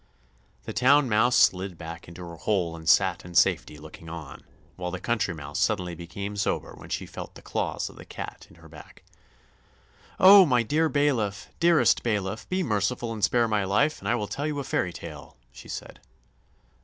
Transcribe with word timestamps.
The 0.63 0.73
Town 0.73 1.07
Mouse 1.07 1.35
slid 1.35 1.77
back 1.77 2.07
into 2.07 2.25
her 2.25 2.35
hole 2.35 2.75
and 2.75 2.89
sat 2.89 3.23
in 3.23 3.35
safety 3.35 3.77
looking 3.77 4.09
on, 4.09 4.43
while 4.75 4.89
the 4.89 4.99
Country 4.99 5.31
Mouse 5.35 5.59
suddenly 5.59 5.93
became 5.93 6.35
sober 6.35 6.73
when 6.73 6.89
she 6.89 7.05
felt 7.05 7.35
the 7.35 7.43
claws 7.43 7.87
of 7.87 7.97
the 7.97 8.03
cat 8.05 8.47
in 8.49 8.55
her 8.55 8.67
back. 8.67 9.03
"Oh, 10.19 10.43
my 10.43 10.63
dear 10.63 10.89
bailiff, 10.89 11.49
oh, 11.49 11.53
dearest 11.59 12.01
bailiff, 12.01 12.49
be 12.49 12.63
merciful 12.63 13.13
and 13.13 13.23
spare 13.23 13.47
my 13.47 13.63
life 13.63 13.99
and 13.99 14.07
I 14.07 14.15
will 14.15 14.27
tell 14.27 14.47
you 14.47 14.57
a 14.57 14.63
fairy 14.63 14.91
tale," 14.91 15.37
she 15.51 15.69
said. 15.69 15.99